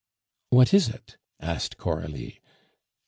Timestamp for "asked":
1.39-1.77